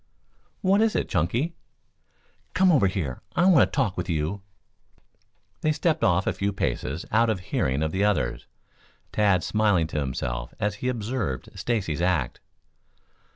[0.61, 1.53] "What is it, Chunky?"
[2.55, 4.41] "Come over here, I want to talk with you."
[5.61, 8.47] They stepped off a few paces out of hearing of the others,
[9.11, 12.39] Tad smiling to himself as he observed Stacy's act.